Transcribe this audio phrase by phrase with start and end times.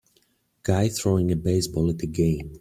[0.63, 2.49] guy throwing a baseball at a game